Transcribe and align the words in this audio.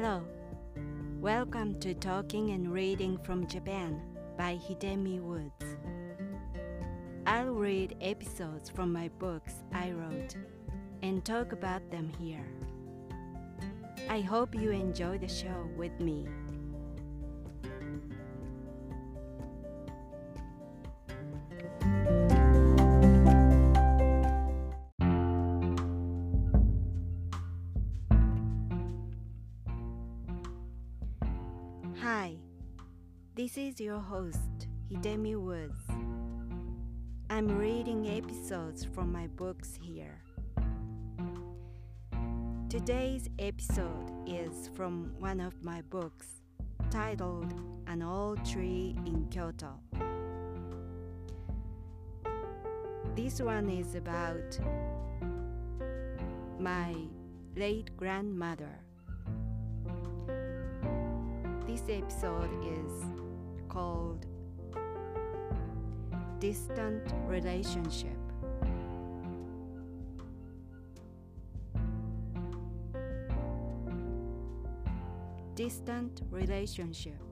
Hello. 0.00 0.22
Welcome 1.20 1.80
to 1.80 1.92
Talking 1.92 2.50
and 2.50 2.72
Reading 2.72 3.18
from 3.18 3.48
Japan 3.48 4.00
by 4.36 4.56
Hidemi 4.56 5.20
Woods. 5.20 5.76
I'll 7.26 7.50
read 7.50 7.96
episodes 8.00 8.70
from 8.70 8.92
my 8.92 9.08
books 9.18 9.54
I 9.72 9.90
wrote 9.90 10.36
and 11.02 11.24
talk 11.24 11.50
about 11.50 11.90
them 11.90 12.12
here. 12.16 12.46
I 14.08 14.20
hope 14.20 14.54
you 14.54 14.70
enjoy 14.70 15.18
the 15.18 15.26
show 15.26 15.68
with 15.76 15.98
me. 15.98 16.28
Your 33.84 34.00
host, 34.00 34.66
Hidemi 34.90 35.36
Woods. 35.36 35.80
I'm 37.30 37.46
reading 37.58 38.08
episodes 38.08 38.84
from 38.84 39.12
my 39.12 39.26
books 39.28 39.78
here. 39.80 40.20
Today's 42.68 43.28
episode 43.38 44.10
is 44.26 44.68
from 44.74 45.14
one 45.18 45.40
of 45.40 45.62
my 45.62 45.82
books 45.82 46.26
titled 46.90 47.54
An 47.86 48.02
Old 48.02 48.44
Tree 48.44 48.96
in 49.06 49.26
Kyoto. 49.30 49.74
This 53.14 53.40
one 53.40 53.68
is 53.68 53.94
about 53.94 54.58
my 56.58 56.94
late 57.54 57.96
grandmother. 57.96 58.80
This 61.66 61.82
episode 61.88 62.50
is 62.64 63.27
called 63.78 64.26
Distant 66.40 67.04
Relationship. 67.26 68.18
Distant 75.54 76.22
relationship. 76.28 77.22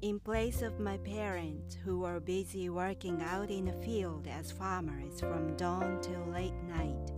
In 0.00 0.18
place 0.18 0.62
of 0.62 0.80
my 0.80 0.96
parents, 0.98 1.76
who 1.84 2.00
were 2.00 2.18
busy 2.18 2.70
working 2.70 3.22
out 3.22 3.50
in 3.50 3.66
the 3.66 3.84
field 3.84 4.26
as 4.26 4.50
farmers 4.50 5.20
from 5.20 5.56
dawn 5.56 6.00
till 6.02 6.26
late 6.32 6.60
night, 6.76 7.12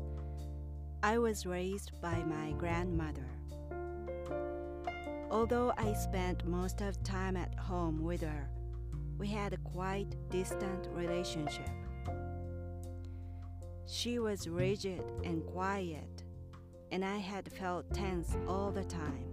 I 1.02 1.16
was 1.16 1.46
raised 1.46 1.92
by 2.02 2.22
my 2.24 2.52
grandmother. 2.58 3.30
Although 5.34 5.72
I 5.76 5.92
spent 5.94 6.46
most 6.46 6.80
of 6.80 7.02
time 7.02 7.36
at 7.36 7.58
home 7.58 8.04
with 8.04 8.20
her, 8.20 8.48
we 9.18 9.26
had 9.26 9.52
a 9.52 9.56
quite 9.56 10.14
distant 10.30 10.86
relationship. 10.92 11.68
She 13.84 14.20
was 14.20 14.48
rigid 14.48 15.02
and 15.24 15.44
quiet, 15.44 16.22
and 16.92 17.04
I 17.04 17.16
had 17.16 17.50
felt 17.50 17.92
tense 17.92 18.36
all 18.46 18.70
the 18.70 18.84
time. 18.84 19.26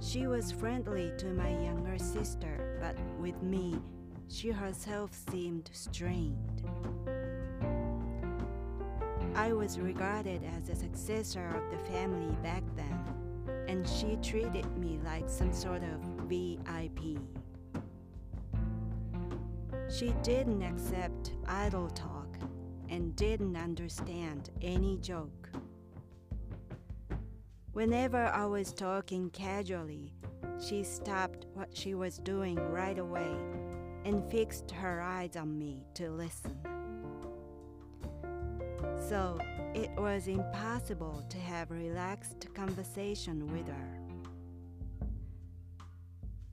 She 0.00 0.26
was 0.26 0.50
friendly 0.50 1.12
to 1.18 1.26
my 1.26 1.50
younger 1.50 1.98
sister, 1.98 2.78
but 2.80 2.96
with 3.20 3.42
me, 3.42 3.78
she 4.26 4.52
herself 4.52 5.10
seemed 5.30 5.68
strained. 5.74 6.62
I 9.34 9.52
was 9.52 9.78
regarded 9.78 10.42
as 10.56 10.70
a 10.70 10.74
successor 10.74 11.46
of 11.48 11.70
the 11.70 11.90
family 11.90 12.34
back 12.42 12.62
then, 12.74 13.05
and 13.68 13.88
she 13.88 14.16
treated 14.22 14.66
me 14.76 14.98
like 15.04 15.28
some 15.28 15.52
sort 15.52 15.82
of 15.82 16.00
VIP. 16.28 17.18
She 19.88 20.14
didn't 20.22 20.62
accept 20.62 21.32
idle 21.46 21.88
talk 21.90 22.36
and 22.88 23.14
didn't 23.16 23.56
understand 23.56 24.50
any 24.62 24.98
joke. 24.98 25.48
Whenever 27.72 28.26
I 28.26 28.46
was 28.46 28.72
talking 28.72 29.30
casually, 29.30 30.12
she 30.58 30.82
stopped 30.82 31.46
what 31.52 31.76
she 31.76 31.94
was 31.94 32.18
doing 32.18 32.56
right 32.56 32.98
away 32.98 33.36
and 34.04 34.28
fixed 34.30 34.70
her 34.70 35.02
eyes 35.02 35.36
on 35.36 35.58
me 35.58 35.84
to 35.94 36.10
listen. 36.10 36.56
So 39.08 39.38
it 39.76 39.90
was 39.98 40.26
impossible 40.26 41.22
to 41.28 41.36
have 41.36 41.70
relaxed 41.70 42.48
conversation 42.54 43.46
with 43.52 43.68
her. 43.68 43.98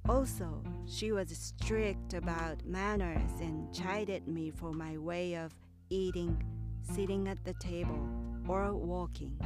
Also, 0.10 0.62
she 0.86 1.14
was 1.14 1.30
strict 1.30 2.14
about 2.14 2.66
manners 2.66 3.32
and 3.40 3.74
chided 3.74 4.28
me 4.28 4.52
for 4.52 4.74
my 4.74 4.98
way 4.98 5.36
of 5.36 5.56
eating, 5.90 6.38
sitting 6.82 7.30
at 7.30 7.42
the 7.46 7.54
table, 7.54 8.10
or 8.46 8.74
walking. 8.74 9.38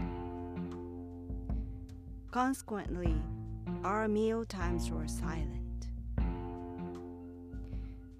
Consequently, 2.31 3.13
our 3.83 4.07
meal 4.07 4.43
times 4.43 4.89
were 4.89 5.07
silent. 5.07 5.89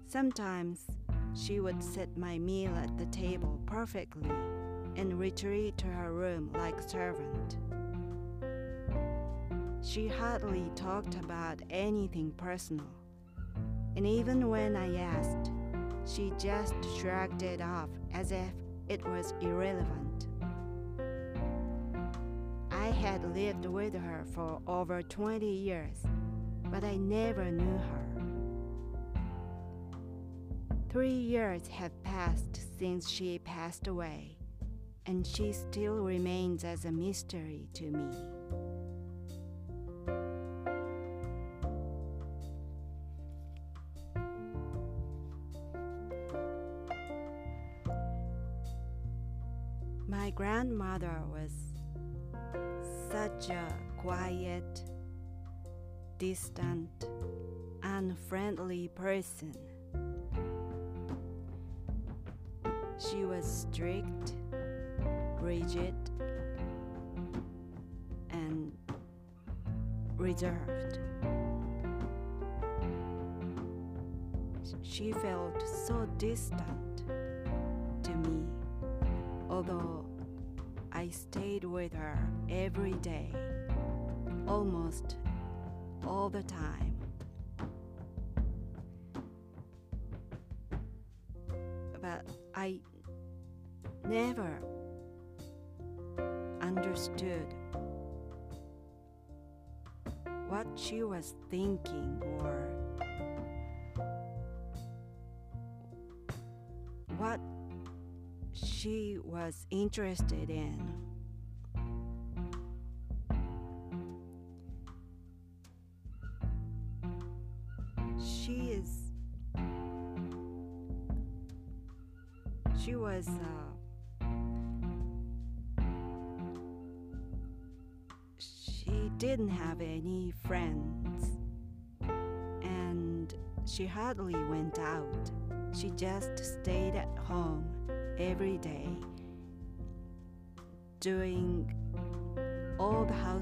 Sometimes 0.06 0.86
she 1.34 1.58
would 1.58 1.82
set 1.82 2.16
my 2.16 2.38
meal 2.38 2.72
at 2.76 2.96
the 2.96 3.06
table 3.06 3.60
perfectly 3.66 4.30
and 4.98 5.16
retreat 5.16 5.78
to 5.78 5.86
her 5.86 6.12
room 6.12 6.50
like 6.54 6.76
a 6.76 6.88
servant. 6.88 7.56
She 9.80 10.08
hardly 10.08 10.70
talked 10.74 11.14
about 11.14 11.62
anything 11.70 12.32
personal, 12.32 12.90
and 13.96 14.04
even 14.04 14.48
when 14.48 14.74
I 14.74 14.98
asked, 14.98 15.52
she 16.04 16.32
just 16.36 16.74
shrugged 16.98 17.42
it 17.42 17.60
off 17.60 17.88
as 18.12 18.32
if 18.32 18.52
it 18.88 19.06
was 19.06 19.34
irrelevant. 19.40 20.26
I 22.72 22.86
had 22.86 23.22
lived 23.36 23.66
with 23.66 23.94
her 23.94 24.24
for 24.34 24.60
over 24.66 25.00
20 25.00 25.46
years, 25.46 25.98
but 26.64 26.82
I 26.82 26.96
never 26.96 27.44
knew 27.52 27.78
her. 27.78 28.08
Three 30.90 31.10
years 31.10 31.68
have 31.68 32.02
passed 32.02 32.62
since 32.78 33.08
she 33.08 33.38
passed 33.38 33.86
away, 33.86 34.37
and 35.08 35.26
she 35.26 35.52
still 35.52 36.04
remains 36.04 36.64
as 36.64 36.84
a 36.84 36.92
mystery 36.92 37.66
to 37.72 37.84
me. 37.84 38.10
My 50.06 50.28
grandmother 50.30 51.22
was 51.32 51.52
such 53.10 53.48
a 53.48 53.72
quiet, 53.96 54.82
distant, 56.18 57.08
unfriendly 57.82 58.88
person. 58.88 59.54
She 62.98 63.24
was 63.24 63.66
strict, 63.72 64.34
rigid, 65.40 65.94
and 68.30 68.72
reserved. 70.16 70.98
She 74.82 75.12
felt 75.12 75.62
so 75.86 76.06
distant 76.18 77.04
to 78.02 78.10
me, 78.10 78.46
although 79.48 80.04
I 80.92 81.08
stayed 81.08 81.64
with 81.64 81.92
her 81.92 82.18
every 82.50 82.94
day, 82.94 83.30
almost 84.46 85.16
all 86.06 86.28
the 86.28 86.42
time. 86.42 86.96
But 92.00 92.26
I 92.54 92.80
never 94.04 94.60
understood 96.68 97.54
what 100.48 100.66
she 100.76 101.02
was 101.02 101.34
thinking 101.50 102.20
or 102.42 102.68
what 107.16 107.40
she 108.52 109.16
was 109.24 109.66
interested 109.70 110.50
in. 110.50 110.78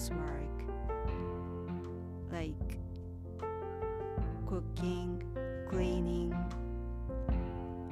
Housework, 0.09 0.63
like 2.31 2.79
cooking, 4.47 5.23
cleaning, 5.69 6.35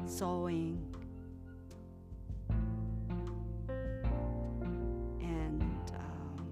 sewing, 0.06 0.78
and 5.20 5.62
um, 5.94 6.46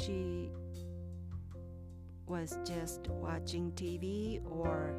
she 0.00 0.50
was 2.26 2.58
just 2.64 3.08
watching 3.08 3.70
TV 3.72 4.40
or 4.50 4.94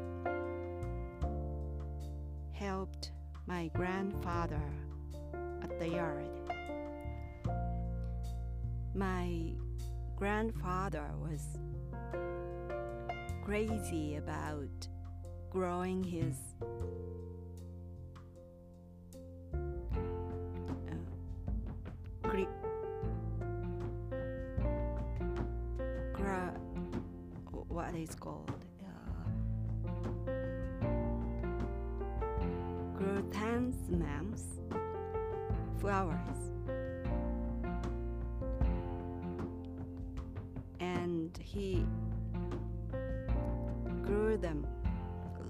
helped 2.52 3.12
my 3.46 3.68
grandfather 3.74 4.56
at 4.56 4.87
the 5.78 5.88
yard. 5.88 6.28
My 8.94 9.52
grandfather 10.16 11.08
was 11.20 11.46
crazy 13.44 14.16
about 14.16 14.88
growing 15.50 16.02
his 16.02 16.36
uh, 26.38 26.50
what 27.68 27.94
is 27.94 28.14
called 28.14 28.50
uh, 28.84 29.30
chrysanthemums 32.96 34.57
flowers 35.80 36.38
and 40.80 41.38
he 41.42 41.86
grew 44.02 44.36
them 44.36 44.66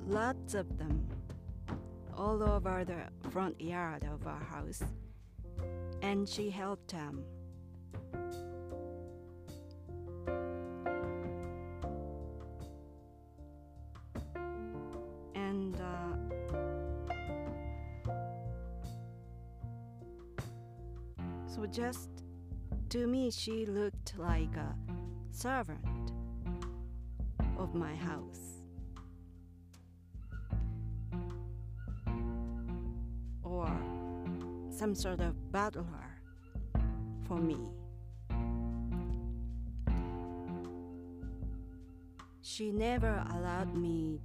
lots 0.07 0.55
of 0.55 0.79
them 0.79 1.07
all 2.17 2.43
over 2.43 2.85
the 2.85 3.31
front 3.31 3.61
yard 3.61 4.05
of 4.05 4.27
our 4.27 4.43
house. 4.43 4.83
And 6.03 6.29
she 6.29 6.51
helped 6.51 6.91
him 6.91 7.25
just 21.79 22.09
to 22.89 23.07
me 23.07 23.31
she 23.31 23.65
looked 23.65 24.19
like 24.19 24.57
a 24.57 24.75
servant 25.31 26.11
of 27.57 27.73
my 27.73 27.95
house 27.95 28.65
or 33.45 33.71
some 34.71 34.93
sort 34.93 35.21
of 35.21 35.53
butler 35.53 36.19
for 37.29 37.39
me 37.39 37.61
she 42.43 42.73
never 42.73 43.25
allowed 43.37 43.73
me 43.77 44.21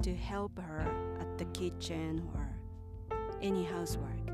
to 0.00 0.14
help 0.14 0.56
her 0.60 0.86
at 1.18 1.38
the 1.38 1.44
kitchen 1.46 2.22
or 2.36 2.48
any 3.42 3.64
housework. 3.64 4.25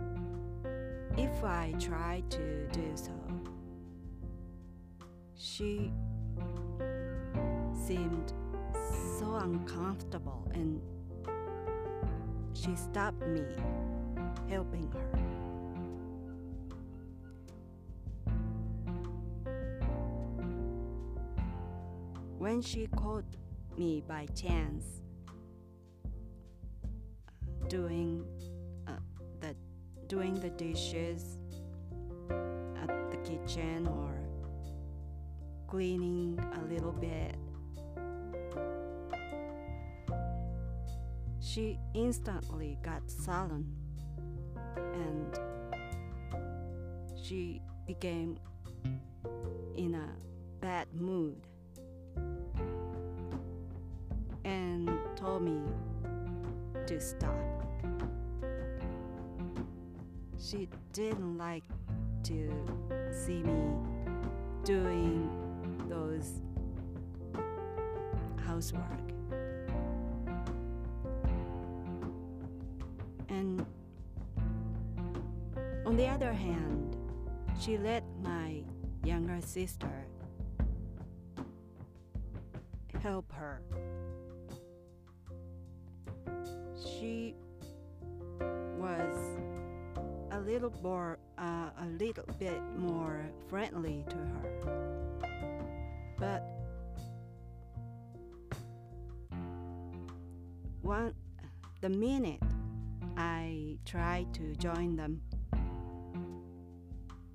If 1.17 1.45
I 1.45 1.75
tried 1.79 2.31
to 2.31 2.67
do 2.69 2.93
so, 2.95 3.13
she 5.35 5.93
seemed 7.87 8.33
so 9.19 9.35
uncomfortable 9.37 10.51
and 10.55 10.81
she 12.55 12.75
stopped 12.77 13.27
me 13.27 13.45
helping 14.49 14.91
her. 14.93 15.19
When 22.39 22.63
she 22.63 22.87
caught 22.87 23.25
me 23.77 24.03
by 24.07 24.27
chance 24.35 25.03
doing 27.69 28.25
uh, 28.25 28.47
the 28.47 28.52
doing 30.13 30.35
the 30.41 30.51
dishes 30.51 31.39
at 32.83 33.11
the 33.11 33.17
kitchen 33.25 33.87
or 33.87 34.13
cleaning 35.67 36.39
a 36.61 36.71
little 36.71 36.93
bit 36.93 37.35
she 41.41 41.79
instantly 41.95 42.77
got 42.83 43.01
sullen 43.11 43.65
and 44.77 45.41
she 47.17 47.63
became 47.87 48.39
in 49.75 49.95
a 49.95 50.09
bad 50.61 50.87
mood 50.93 51.41
and 54.45 54.91
told 55.17 55.41
me 55.41 55.59
to 56.87 57.01
stop. 57.01 57.72
She 60.45 60.69
didn't 60.93 61.39
like 61.39 61.63
to 62.25 62.51
see 63.13 63.45
me 63.45 63.77
doing 64.65 65.31
those 65.89 66.43
housework. 68.45 68.83
And 73.29 73.65
on 75.87 75.97
the 75.97 76.09
other 76.09 76.33
hand, 76.33 76.97
she 77.61 77.79
let 77.79 78.03
my 78.21 78.65
younger 79.05 79.41
sister 79.41 80.07
help 83.01 83.31
her. 83.33 83.63
Little 90.63 90.81
more, 90.81 91.19
uh, 91.39 91.71
a 91.77 91.87
little 91.99 92.25
bit 92.39 92.61
more 92.77 93.21
friendly 93.49 94.05
to 94.09 94.17
her, 94.17 95.19
but 96.19 96.45
one, 100.83 101.15
the 101.81 101.89
minute 101.89 102.41
I 103.17 103.77
tried 103.85 104.33
to 104.35 104.55
join 104.55 104.95
them, 104.95 105.21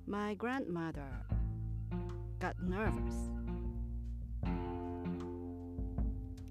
my 0.06 0.32
grandmother 0.32 1.26
got 2.38 2.56
nervous, 2.62 3.28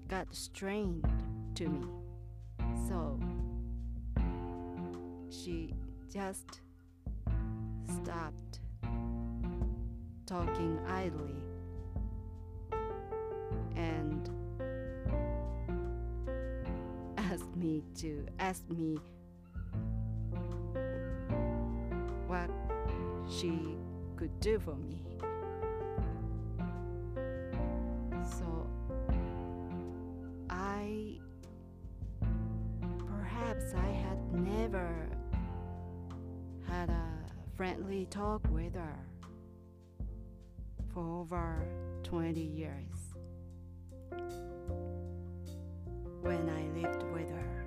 got 0.06 0.32
strained 0.32 1.04
to 1.56 1.68
me. 1.68 1.88
So 2.88 3.18
she 5.28 5.74
just 6.08 6.60
stopped 8.08 8.60
talking 10.24 10.78
idly 10.88 11.36
and 13.76 14.30
asked 17.18 17.54
me 17.56 17.82
to 17.94 18.26
ask 18.38 18.62
me 18.70 18.96
what 22.26 22.48
she 23.28 23.76
could 24.16 24.40
do 24.40 24.58
for 24.58 24.74
me. 24.74 25.02
for 40.98 41.20
over 41.20 41.64
20 42.02 42.40
years 42.40 43.14
when 46.22 46.50
I 46.50 46.62
lived 46.76 47.04
with 47.12 47.30
her. 47.30 47.66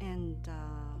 And 0.00 0.48
uh, 0.48 0.98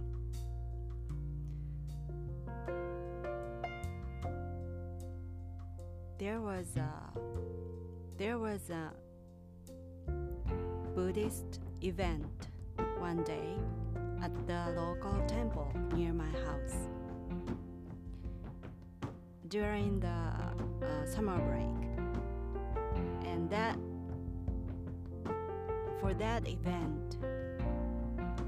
there 6.18 6.40
was 6.40 6.76
a 6.76 6.92
there 8.16 8.38
was 8.38 8.70
a 8.70 8.92
Buddhist 10.94 11.58
event 11.82 12.46
one 13.00 13.24
day 13.24 13.56
at 14.24 14.46
the 14.46 14.72
local 14.74 15.22
temple 15.26 15.70
near 15.94 16.10
my 16.10 16.24
house 16.46 16.88
during 19.48 20.00
the 20.00 20.08
uh, 20.08 21.04
summer 21.04 21.38
break 21.40 21.76
and 23.30 23.50
that 23.50 23.76
for 26.00 26.14
that 26.14 26.48
event 26.48 27.18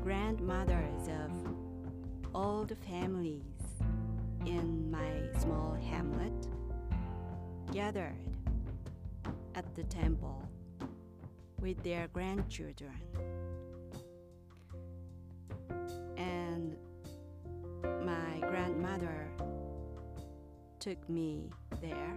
grandmothers 0.03 1.09
of 1.09 2.67
the 2.69 2.77
families 2.77 3.43
in 4.47 4.91
my 4.91 5.39
small 5.39 5.77
hamlet 5.91 6.49
gathered 7.71 8.17
at 9.55 9.75
the 9.75 9.85
temple 9.85 10.43
with 11.61 11.81
their 11.83 12.09
grandchildren. 12.13 12.93
Grandmother 18.49 19.29
took 20.79 21.09
me 21.09 21.51
there. 21.81 22.15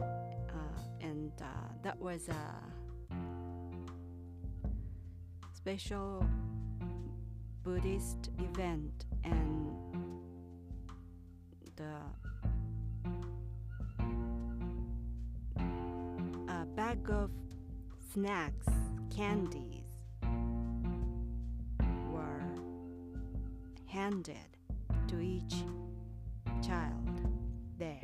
Uh, 0.00 0.80
and 1.00 1.32
uh, 1.40 1.44
that 1.82 1.98
was 2.00 2.28
a 2.28 2.56
special 5.54 6.26
Buddhist 7.62 8.30
event 8.38 9.06
and 9.24 9.70
the 11.76 11.94
a 16.48 16.64
bag 16.74 16.98
of 17.10 17.30
snacks, 18.12 18.66
candies 19.14 19.71
to 24.22 25.20
each 25.20 25.54
child 26.64 27.20
there. 27.76 27.98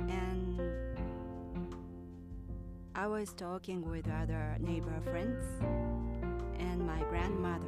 And 0.00 0.60
I 2.96 3.06
was 3.06 3.32
talking 3.34 3.88
with 3.88 4.08
other 4.10 4.56
neighbor 4.58 5.00
friends, 5.04 5.44
and 6.58 6.84
my 6.84 7.00
grandmother 7.04 7.66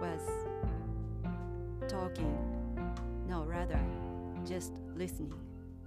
was 0.00 0.20
talking, 1.88 2.36
no, 3.26 3.44
rather, 3.44 3.80
just 4.46 4.72
listening 4.94 5.32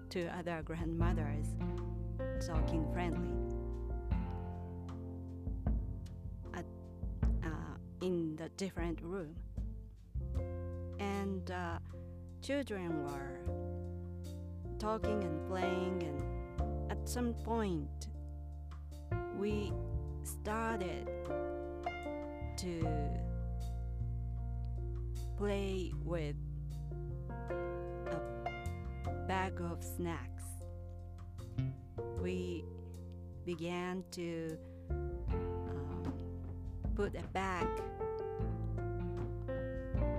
to 0.09 0.25
other 0.35 0.63
grandmothers 0.65 1.45
talking 2.43 2.91
friendly. 2.91 3.46
Different 8.57 8.99
room, 9.03 9.35
and 10.99 11.51
uh, 11.51 11.77
children 12.41 13.03
were 13.03 13.39
talking 14.79 15.23
and 15.23 15.47
playing, 15.47 16.03
and 16.03 16.91
at 16.91 17.07
some 17.07 17.35
point, 17.45 18.07
we 19.37 19.71
started 20.23 21.07
to 22.57 22.87
play 25.37 25.91
with 26.03 26.35
a 27.51 29.11
bag 29.27 29.53
of 29.61 29.83
snacks. 29.83 30.45
We 32.19 32.65
began 33.45 34.03
to 34.13 34.57
um, 34.89 36.11
put 36.95 37.15
a 37.15 37.23
bag 37.33 37.67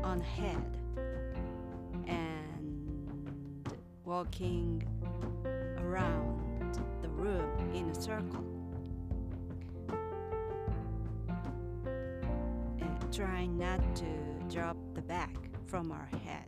on 0.09 0.21
head 0.23 0.65
and 2.07 3.71
walking 4.07 4.83
around 5.77 6.81
the 7.03 7.09
room 7.11 7.45
in 7.75 7.91
a 7.91 7.95
circle. 7.95 8.43
And 12.81 13.13
trying 13.13 13.59
not 13.59 13.83
to 13.97 14.07
drop 14.51 14.79
the 14.95 15.03
bag 15.03 15.37
from 15.67 15.93
our 15.93 16.09
head, 16.25 16.47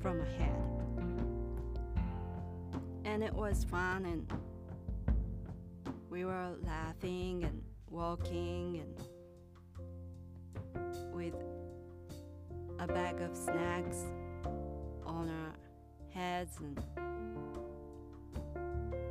from 0.00 0.18
our 0.18 0.26
head. 0.26 0.60
And 3.04 3.22
it 3.22 3.32
was 3.32 3.62
fun, 3.62 4.06
and 4.06 4.28
we 6.10 6.24
were 6.24 6.56
laughing 6.64 7.44
and 7.44 7.62
walking 7.88 8.80
and 8.80 9.11
a 12.82 12.86
bag 12.88 13.20
of 13.20 13.36
snacks 13.36 14.06
on 15.06 15.30
our 15.30 15.54
heads 16.10 16.58
and 16.58 16.80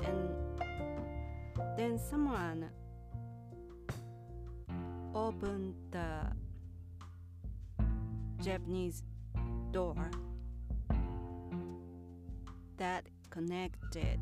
and 0.03 0.29
then 1.77 1.97
someone 1.97 2.69
opened 5.15 5.73
the 5.91 6.27
Japanese 8.43 9.03
door 9.71 10.11
that 12.75 13.05
connected 13.29 14.19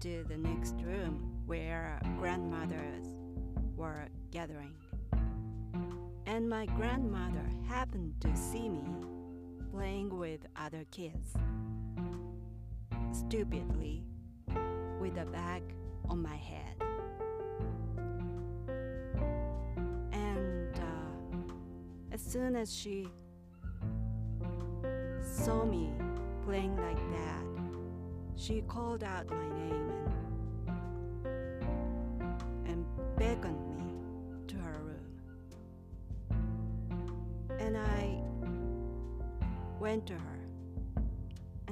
to 0.00 0.24
the 0.24 0.36
next 0.36 0.74
room 0.82 1.44
where 1.46 2.00
grandmothers 2.18 3.06
were 3.76 4.08
gathering. 4.32 4.74
And 6.38 6.48
my 6.48 6.66
grandmother 6.66 7.50
happened 7.66 8.14
to 8.20 8.36
see 8.36 8.68
me 8.68 8.84
playing 9.72 10.16
with 10.16 10.46
other 10.54 10.84
kids. 10.92 11.34
Stupidly, 13.10 14.04
with 15.00 15.16
a 15.18 15.26
bag 15.26 15.64
on 16.08 16.22
my 16.22 16.36
head. 16.36 16.76
And 20.12 20.76
uh, 20.76 21.52
as 22.12 22.20
soon 22.20 22.54
as 22.54 22.72
she 22.72 23.08
saw 25.20 25.64
me 25.64 25.90
playing 26.44 26.76
like 26.76 27.10
that, 27.10 27.42
she 28.36 28.62
called 28.68 29.02
out 29.02 29.28
my 29.28 29.48
name 29.58 29.97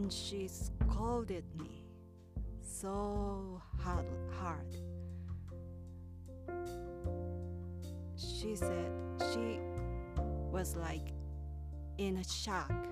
and 0.07 0.13
she 0.13 0.47
scolded 0.47 1.43
me 1.59 1.85
so 2.63 3.61
hard. 3.83 4.07
hard. 4.39 4.73
She 8.17 8.55
said 8.55 8.93
she 9.33 9.59
was 10.53 10.77
like 10.77 11.09
in 11.99 12.19
a 12.19 12.23
shock. 12.23 12.87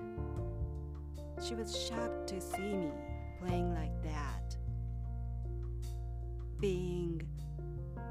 She 1.41 1.55
was 1.55 1.87
shocked 1.87 2.27
to 2.27 2.41
see 2.41 2.75
me 2.75 2.91
playing 3.39 3.73
like 3.73 3.95
that, 4.03 4.57
being 6.59 7.21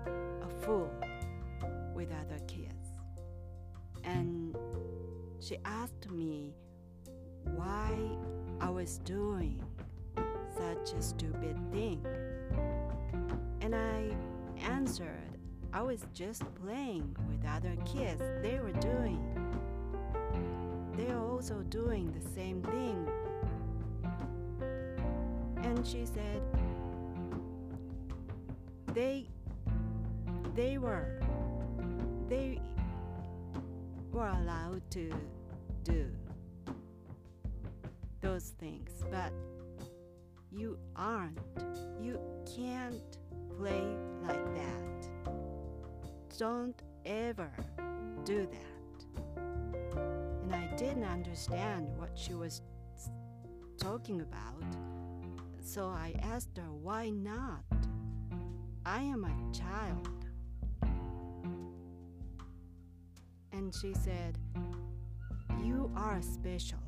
a 0.07 0.65
fool 0.65 0.91
with 1.95 2.09
other 2.11 2.41
kids. 2.47 2.89
And 4.03 4.57
she 5.41 5.59
asked 5.63 6.11
me 6.11 6.55
why 7.45 7.93
I 8.61 8.71
was 8.71 8.99
doing 8.99 9.63
such 10.57 10.93
a 10.97 11.03
stupid 11.03 11.57
thing. 11.73 12.05
And 13.61 13.75
I 13.75 14.15
answered, 14.63 15.39
I 15.73 15.83
was 15.83 16.07
just 16.15 16.43
playing 16.55 17.17
with 17.29 17.45
other 17.49 17.77
kids. 17.85 18.23
They 18.43 18.61
were 18.61 18.73
doing, 18.73 19.21
they're 20.97 21.19
also 21.19 21.63
doing 21.69 22.13
the 22.13 22.29
same 22.31 22.63
thing. 22.63 23.09
And 25.63 25.87
she 25.87 26.05
said, 26.07 26.43
they, 28.93 29.29
they 30.55 30.79
were, 30.79 31.21
they 32.29 32.61
were 34.13 34.29
allowed 34.29 34.83
to 34.93 35.13
do 35.83 36.09
those 38.35 38.53
things, 38.59 38.91
but 39.13 39.33
you 40.51 40.77
aren't. 40.97 41.39
You 42.01 42.19
can't 42.57 43.19
play 43.57 43.85
like 44.27 44.45
that. 44.57 45.09
Don't 46.37 46.83
ever 47.07 47.53
do 48.25 48.49
that. 48.51 49.43
And 50.43 50.53
I 50.53 50.67
didn't 50.77 51.05
understand 51.05 51.87
what 51.97 52.11
she 52.17 52.35
was 52.35 52.61
talking 53.79 54.21
about. 54.21 54.65
So 55.63 55.87
I 55.87 56.15
asked 56.21 56.57
her, 56.57 56.73
why 56.73 57.11
not? 57.11 57.63
I 58.85 59.01
am 59.01 59.25
a 59.25 59.57
child. 59.57 60.09
And 63.53 63.73
she 63.73 63.95
said, 63.95 64.39
You 65.63 65.89
are 65.95 66.21
special. 66.21 66.84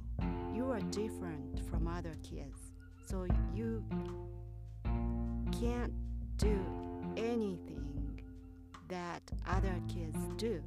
You 0.56 0.70
are 0.70 0.80
different 0.80 1.60
from 1.68 1.86
other 1.86 2.14
kids. 2.22 2.72
So 3.06 3.26
you 3.54 3.84
can't 5.60 5.92
do 6.38 6.58
anything 7.14 8.22
that 8.88 9.20
other 9.46 9.78
kids 9.86 10.16
do. 10.38 10.62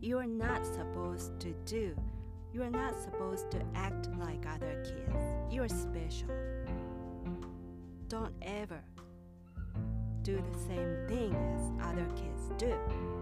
You 0.00 0.16
are 0.16 0.26
not 0.26 0.64
supposed 0.64 1.38
to 1.40 1.54
do. 1.66 1.94
You 2.54 2.62
are 2.62 2.70
not 2.70 2.98
supposed 2.98 3.50
to 3.50 3.62
act 3.74 4.08
like 4.18 4.46
other 4.46 4.82
kids. 4.82 5.22
You 5.50 5.64
are 5.64 5.68
special. 5.68 6.30
Don't 8.08 8.34
ever 8.40 8.80
do 10.22 10.36
the 10.36 10.58
same 10.58 11.06
thing 11.06 11.34
as 11.34 11.86
other 11.86 12.06
kids 12.16 12.50
do. 12.56 13.21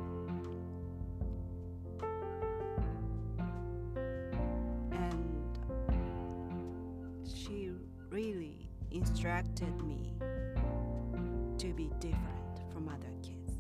Instructed 9.21 9.83
me 9.83 10.15
to 11.59 11.75
be 11.75 11.91
different 12.01 12.73
from 12.73 12.89
other 12.89 13.13
kids. 13.21 13.59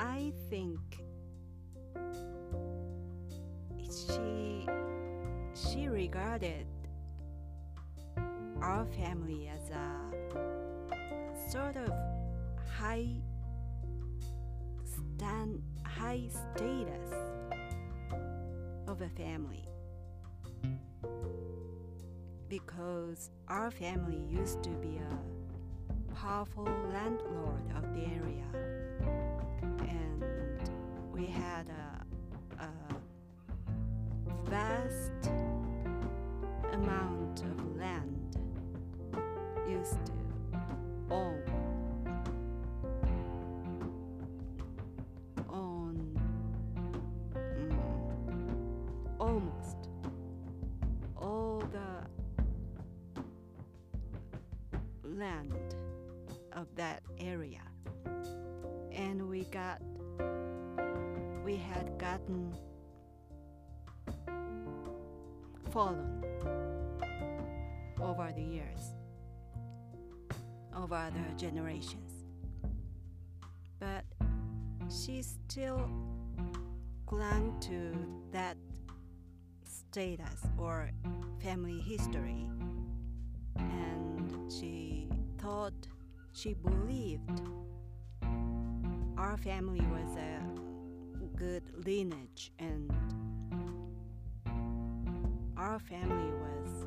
I 0.00 0.32
think 0.48 0.80
she 3.90 4.66
she 5.54 5.88
regarded 5.88 6.64
our 8.62 8.86
family 8.96 9.48
as 9.48 9.68
a 9.68 11.50
sort 11.50 11.76
of 11.76 11.92
high 12.78 13.10
stand 14.86 15.62
high 15.84 16.22
status 16.30 17.12
of 18.88 19.02
a 19.02 19.08
family 19.10 19.68
because 22.54 23.30
our 23.48 23.68
family 23.68 24.22
used 24.30 24.62
to 24.62 24.70
be 24.70 24.96
a 24.98 26.14
powerful 26.14 26.68
landlord 26.92 27.64
of 27.76 27.82
the 27.94 28.02
area. 28.02 28.46
And 29.80 30.24
we 31.12 31.26
had 31.26 31.68
a, 31.68 32.62
a 32.62 32.70
vast 34.44 35.32
amount 36.72 37.40
of 37.40 37.73
land 55.14 55.74
of 56.52 56.66
that 56.76 57.02
area. 57.18 57.62
And 58.92 59.28
we 59.28 59.44
got 59.44 59.80
we 61.44 61.56
had 61.56 61.98
gotten 61.98 62.54
fallen 65.70 66.22
over 68.00 68.32
the 68.34 68.42
years 68.42 68.94
over 70.76 71.10
the 71.12 71.34
generations. 71.36 72.24
But 73.78 74.04
she 74.90 75.22
still 75.22 75.88
clung 77.06 77.58
to 77.60 77.94
that 78.32 78.56
status 79.64 80.42
or 80.58 80.90
family 81.42 81.80
history. 81.80 82.48
And 83.56 84.52
she 84.52 84.83
she 86.44 86.52
believed 86.52 87.40
our 89.16 89.34
family 89.38 89.80
was 89.80 90.14
a 90.18 91.38
good 91.38 91.62
lineage 91.86 92.52
and 92.58 92.92
our 95.56 95.78
family 95.78 96.30
was 96.44 96.84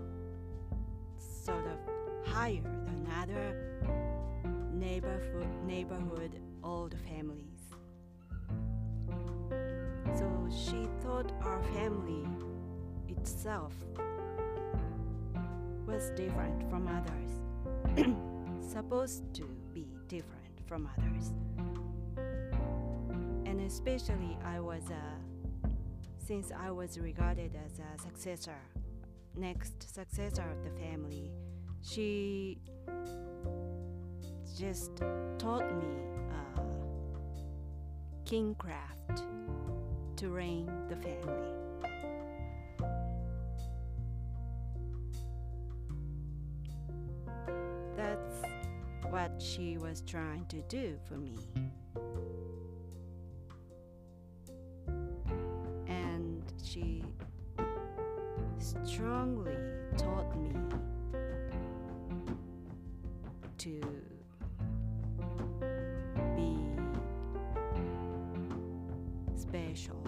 sort 1.17 1.65
of 1.65 1.79
higher 2.31 2.61
than 2.61 3.07
other 3.19 3.81
neighborhood 4.73 5.47
neighborhood 5.65 6.39
old 6.63 6.93
families. 7.09 7.63
So 10.19 10.47
she 10.51 10.87
thought 11.01 11.31
our 11.41 11.63
family 11.73 12.27
itself 13.07 13.73
was 15.87 16.11
different 16.11 16.69
from 16.69 16.87
others 16.87 18.05
supposed 18.67 19.23
to 19.33 19.43
be 19.73 19.87
different 20.07 20.59
from 20.67 20.89
others 20.97 21.33
and 23.45 23.61
especially 23.61 24.37
I 24.45 24.59
was 24.59 24.83
a 24.89 25.27
since 26.27 26.51
I 26.51 26.71
was 26.71 26.99
regarded 26.99 27.55
as 27.65 27.79
a 27.79 28.01
successor, 28.03 28.59
next 29.37 29.95
successor 29.95 30.43
of 30.43 30.61
the 30.61 30.77
family, 30.81 31.31
she 31.81 32.59
just 34.57 34.97
taught 35.37 35.73
me 35.79 35.87
uh, 36.29 36.61
kingcraft 38.25 39.23
to 40.17 40.29
reign 40.29 40.69
the 40.89 40.97
family. 40.97 41.66
She 49.57 49.75
was 49.79 50.01
trying 50.01 50.45
to 50.45 50.61
do 50.69 50.95
for 51.07 51.15
me. 51.15 51.39
and 55.87 56.43
she 56.63 57.03
strongly 58.59 59.55
taught 59.97 60.31
me 60.39 60.51
to 63.57 63.81
be 66.35 66.55
special 69.35 70.03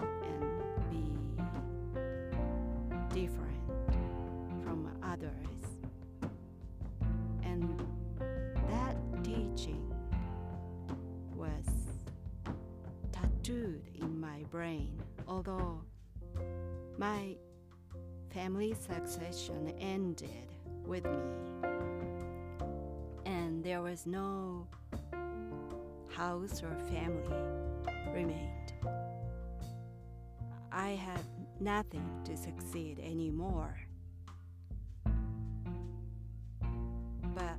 brain, 14.50 15.00
although 15.28 15.80
my 16.98 17.36
family 18.34 18.74
succession 18.74 19.72
ended 19.78 20.52
with 20.84 21.04
me, 21.04 21.18
and 23.26 23.62
there 23.62 23.80
was 23.80 24.06
no 24.06 24.66
house 26.08 26.62
or 26.62 26.74
family 26.90 27.36
remained. 28.12 28.72
I 30.72 30.90
had 30.90 31.24
nothing 31.60 32.08
to 32.24 32.36
succeed 32.36 32.98
anymore. 32.98 33.78
But 37.34 37.56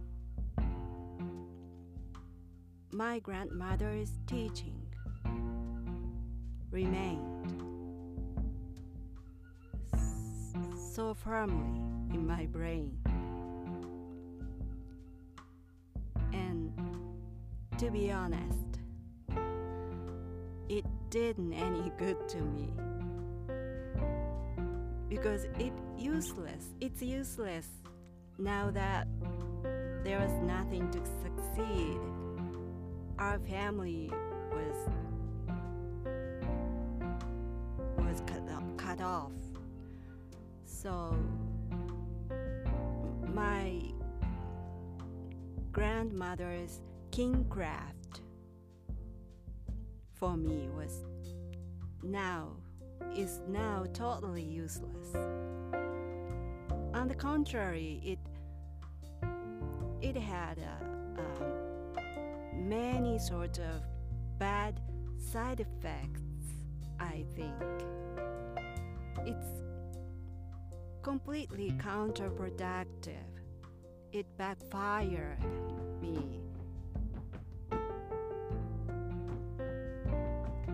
my 2.91 3.19
grandmother's 3.19 4.11
teaching 4.27 4.80
remained 6.71 7.19
so 10.93 11.13
firmly 11.13 11.81
in 12.13 12.25
my 12.25 12.45
brain. 12.47 12.97
And 16.33 16.71
to 17.77 17.91
be 17.91 18.11
honest, 18.11 18.79
it 20.69 20.85
didn't 21.09 21.53
any 21.53 21.91
good 21.97 22.27
to 22.29 22.37
me. 22.41 22.71
because 25.11 25.43
it 25.59 25.73
useless. 25.97 26.73
It's 26.79 27.01
useless 27.01 27.67
now 28.37 28.71
that 28.71 29.07
there 30.05 30.19
was 30.19 30.31
nothing 30.41 30.89
to 30.91 30.99
succeed. 31.21 31.99
Our 33.19 33.37
family 33.39 34.09
kingcraft 47.11 48.21
for 50.13 50.37
me 50.37 50.69
was 50.75 51.03
now 52.03 52.55
is 53.15 53.41
now 53.49 53.85
totally 53.93 54.43
useless. 54.43 55.13
On 56.93 57.07
the 57.07 57.15
contrary, 57.15 57.99
it 58.03 58.19
it 60.01 60.15
had 60.15 60.57
uh, 60.59 61.43
many 62.55 63.19
sorts 63.19 63.59
of 63.59 63.81
bad 64.39 64.79
side 65.19 65.59
effects. 65.59 66.21
I 66.99 67.25
think 67.35 67.53
it's 69.25 69.61
completely 71.01 71.71
counterproductive. 71.71 73.27
It 74.13 74.25
backfired 74.37 75.37
me 76.01 76.17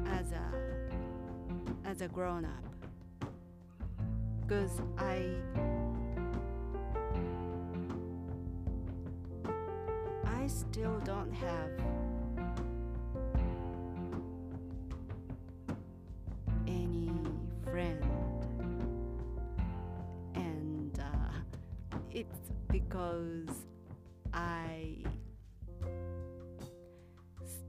as 0.06 0.32
a 0.32 1.88
as 1.88 2.02
a 2.02 2.08
grown 2.08 2.46
up 2.46 2.64
because 4.42 4.82
I 4.98 5.26
I 10.26 10.48
still 10.48 11.00
don't 11.04 11.34
have 11.34 11.87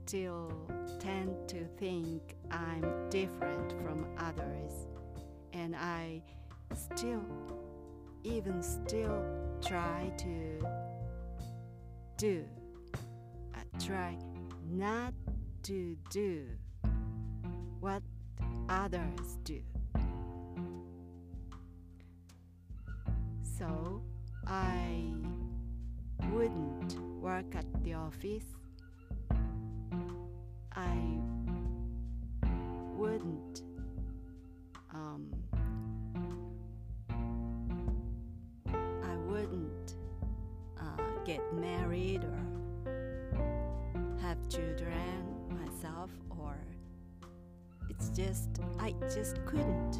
still 0.09 0.51
tend 0.97 1.35
to 1.47 1.63
think 1.77 2.35
I'm 2.49 2.83
different 3.11 3.71
from 3.83 4.07
others, 4.17 4.87
and 5.53 5.75
I 5.75 6.23
still, 6.73 7.23
even 8.23 8.63
still, 8.63 9.23
try 9.61 10.11
to 10.17 10.65
do, 12.17 12.43
I 13.53 13.77
try 13.85 14.17
not 14.67 15.13
to 15.63 15.95
do 16.09 16.47
what 17.79 18.01
others 18.67 19.37
do. 19.43 19.61
So 23.59 24.01
I 24.47 25.03
wouldn't 26.31 26.99
work 27.21 27.53
at 27.55 27.65
the 27.83 27.93
office. 27.93 28.58
I 30.75 30.97
wouldn't 32.95 33.61
um, 34.93 35.27
I 38.69 39.15
wouldn't 39.27 39.95
uh, 40.79 41.01
get 41.25 41.41
married 41.53 42.23
or 42.23 42.45
have 44.21 44.37
children 44.49 45.25
myself 45.49 46.09
or 46.29 46.55
it's 47.89 48.09
just 48.09 48.49
I 48.79 48.93
just 49.13 49.43
couldn't. 49.45 49.99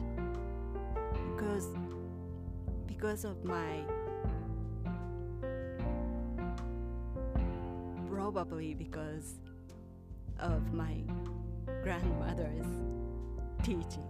Because 1.35 1.67
because 2.87 3.23
of 3.23 3.43
my 3.43 3.83
probably 8.09 8.73
because 8.73 9.39
of 10.41 10.73
my 10.73 11.03
grandmother's 11.83 12.65
teaching. 13.63 14.05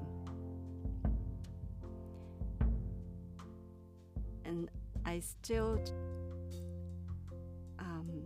And 4.45 4.69
I 5.05 5.19
still 5.19 5.79
um, 7.79 8.23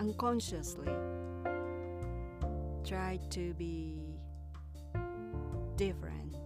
unconsciously 0.00 0.92
try 2.84 3.18
to 3.30 3.54
be 3.54 3.98
different. 5.76 6.36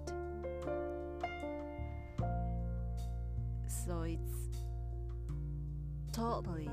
So 3.67 4.03
it's 4.03 4.49
totally, 6.13 6.71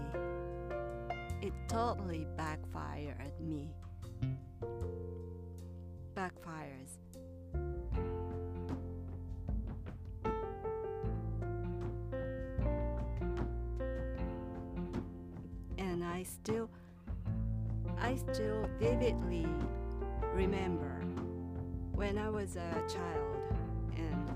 it 1.42 1.54
totally 1.68 2.26
backfired 2.38 3.16
at 3.20 3.42
me. 3.42 3.70
Backfires. 6.16 6.98
And 15.78 16.04
I 16.04 16.24
still, 16.24 16.70
I 18.00 18.16
still 18.16 18.70
vividly 18.80 19.48
remember 20.34 21.02
when 21.94 22.18
I 22.18 22.30
was 22.30 22.56
a 22.56 22.72
child 22.88 23.36
and 23.96 24.30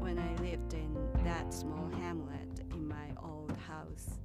when 0.00 0.18
I 0.18 0.34
lived 0.42 0.74
in 0.74 0.96
that 1.24 1.52
small 1.52 1.88
hamlet 2.00 2.60
in 2.72 2.86
my 2.86 3.08
old 3.22 3.56
house. 3.66 4.18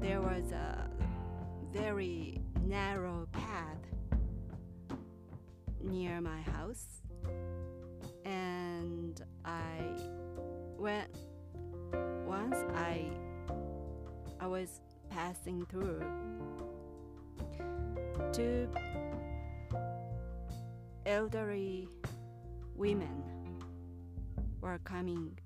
There 0.00 0.20
was 0.22 0.52
a 0.52 0.88
very 1.72 2.40
narrow 2.64 3.28
path 3.32 3.76
near 5.82 6.20
my 6.20 6.40
house, 6.40 7.02
and 8.24 9.22
I 9.44 9.76
went 10.78 11.10
once 12.26 12.56
I 12.74 13.10
I 14.40 14.46
was 14.46 14.80
passing 15.10 15.66
through 15.66 16.02
two 18.32 18.68
elderly 21.04 21.88
women 22.74 23.22
were 24.62 24.78
coming 24.84 25.38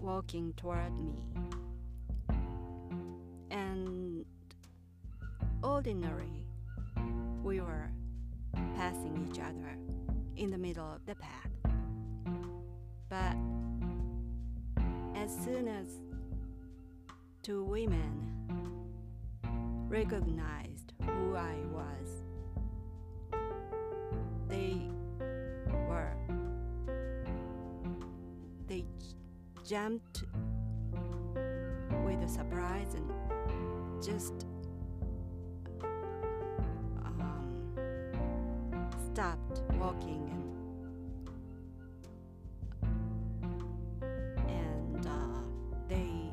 walking 0.00 0.52
toward 0.58 0.92
me 1.00 1.33
ordinary 5.74 6.46
we 7.42 7.60
were 7.60 7.90
passing 8.76 9.28
each 9.28 9.40
other 9.40 9.76
in 10.36 10.48
the 10.48 10.56
middle 10.56 10.86
of 10.86 11.04
the 11.04 11.16
path. 11.16 11.50
But 13.08 13.34
as 15.16 15.36
soon 15.44 15.66
as 15.66 15.88
two 17.42 17.64
women 17.64 18.14
recognized 19.88 20.92
who 21.02 21.34
I 21.34 21.56
was 21.72 22.22
they 24.48 24.80
were 25.88 26.14
they 28.68 28.84
jumped 29.66 30.22
with 32.04 32.22
a 32.22 32.28
surprise 32.28 32.94
and 32.94 33.10
just 34.00 34.46
stopped 39.14 39.62
walking 39.74 40.28
and 44.02 44.10
and 44.48 45.06
uh, 45.06 45.40
they 45.88 46.32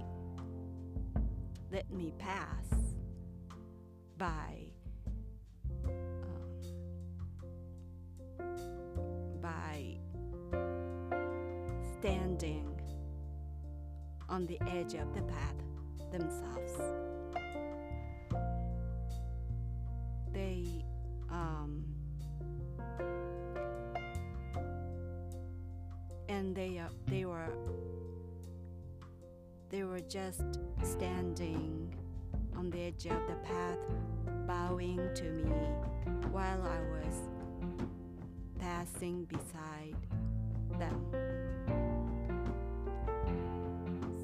let 1.71 1.87
me 1.91 2.11
pass 2.17 2.65
by 4.17 4.65
um, 5.85 5.93
by 9.39 9.95
standing 11.99 12.81
on 14.27 14.47
the 14.47 14.59
edge 14.71 14.95
of 14.95 15.13
the 15.13 15.21
path 15.21 15.61
themselves. 16.11 16.90
Were 30.01 30.09
just 30.09 30.43
standing 30.83 31.93
on 32.55 32.69
the 32.69 32.79
edge 32.79 33.05
of 33.05 33.27
the 33.27 33.35
path, 33.43 33.77
bowing 34.47 34.99
to 35.15 35.23
me 35.23 35.51
while 36.31 36.61
I 36.63 36.79
was 36.89 37.15
passing 38.59 39.25
beside 39.25 39.95
them. 40.79 41.05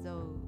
So 0.02 0.40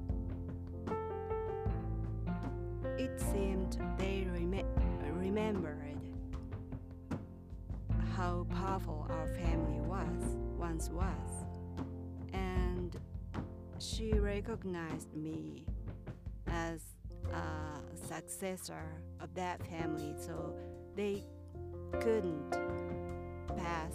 it 2.97 3.19
seemed 3.19 3.77
they 3.97 4.27
rem- 4.31 4.65
remembered 5.17 5.99
how 8.15 8.45
powerful 8.49 9.05
our 9.09 9.27
family 9.27 9.79
was 9.81 10.37
once 10.57 10.89
was, 10.89 11.45
and 12.33 12.70
she 13.81 14.13
recognized 14.13 15.15
me 15.15 15.65
as 16.47 16.81
a 17.33 17.79
successor 18.07 18.85
of 19.19 19.33
that 19.33 19.65
family, 19.65 20.13
so 20.19 20.53
they 20.95 21.23
couldn't 21.99 22.51
pass 23.57 23.93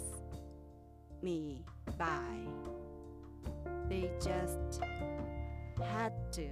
me 1.21 1.63
by. 1.97 2.27
They 3.87 4.11
just 4.21 4.81
had 5.81 6.13
to. 6.33 6.49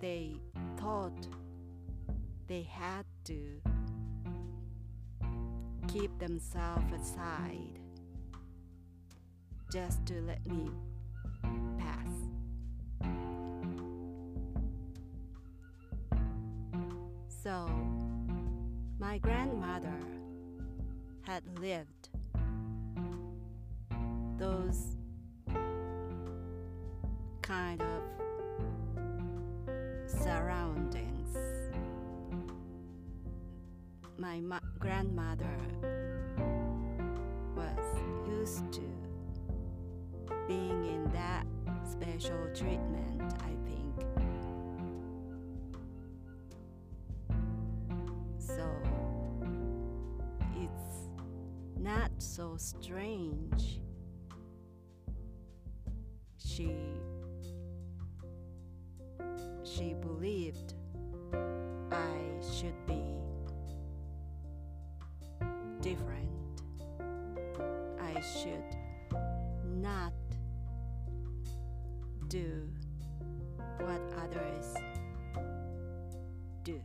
They 0.00 0.40
thought 0.78 1.26
they 2.46 2.62
had 2.62 3.04
to 3.24 3.60
keep 5.86 6.18
themselves 6.18 6.90
aside 6.92 7.78
just 9.70 10.04
to 10.06 10.14
let 10.22 10.44
me 10.46 10.70
pass. 11.78 12.08
So, 17.28 17.68
my 18.98 19.18
grandmother 19.18 19.98
had 21.22 21.42
lived 21.58 22.08
those 24.38 24.91
treatment, 42.54 43.22
I 43.40 43.54
think. 43.64 44.06
So 48.38 48.68
it's 50.56 51.08
not 51.78 52.10
so 52.18 52.56
strange. 52.58 53.80
She 56.36 56.76
she 59.64 59.94
believed 59.94 60.74
I 61.90 62.18
should 62.42 62.86
be 62.86 63.02
different. 65.80 66.62
I 67.98 68.20
should 68.20 68.76
not 69.64 70.12
do 72.32 72.66
what 73.80 74.00
others 74.16 74.74
do. 76.64 76.80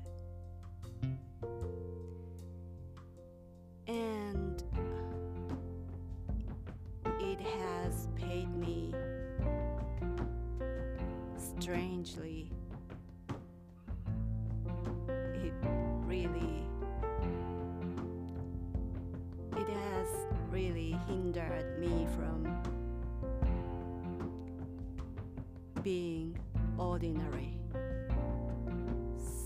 Ordinary. 26.97 27.59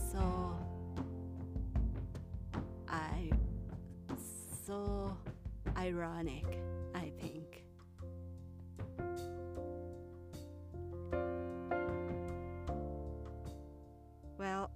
So 0.10 0.56
I 2.88 3.30
so 4.66 5.18
ironic, 5.76 6.46
I 6.96 7.12
think. 7.20 7.66
Well, 14.38 14.72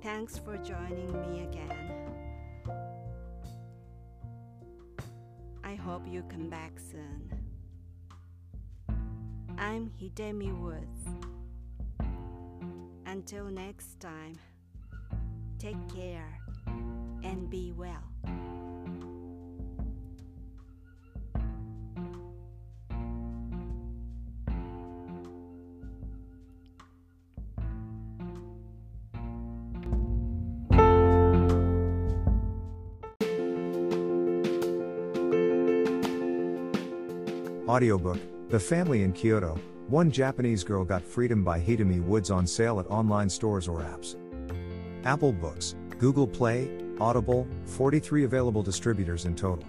thanks 0.00 0.38
for 0.38 0.56
joining 0.58 1.10
me 1.22 1.42
again. 1.42 2.12
I 5.64 5.74
hope 5.74 6.06
you 6.06 6.22
come 6.30 6.48
back 6.48 6.78
soon. 6.78 7.25
I'm 9.58 9.90
Hidemi 10.00 10.52
Woods. 10.60 11.08
Until 13.06 13.46
next 13.46 13.98
time, 14.00 14.38
take 15.58 15.76
care 15.94 16.38
and 17.24 17.48
be 17.48 17.72
well. 17.72 18.02
Audiobook 37.68 38.35
The 38.48 38.60
Family 38.60 39.02
in 39.02 39.12
Kyoto 39.12 39.58
One 39.88 40.08
Japanese 40.08 40.62
Girl 40.62 40.84
Got 40.84 41.02
Freedom 41.02 41.42
by 41.42 41.58
Hidemi 41.60 42.00
Woods 42.00 42.30
on 42.30 42.46
sale 42.46 42.78
at 42.78 42.86
online 42.86 43.28
stores 43.28 43.66
or 43.66 43.80
apps. 43.80 44.14
Apple 45.04 45.32
Books, 45.32 45.74
Google 45.98 46.28
Play, 46.28 46.70
Audible, 47.00 47.48
43 47.64 48.22
available 48.22 48.62
distributors 48.62 49.24
in 49.24 49.34
total. 49.34 49.64